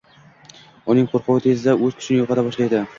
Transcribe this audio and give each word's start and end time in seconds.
uning 0.95 1.07
qo‘rquvi 1.13 1.37
tezda 1.47 1.79
o‘z 1.85 2.01
kuchini 2.03 2.23
yo‘qota 2.25 2.51
boshlaydi. 2.51 2.87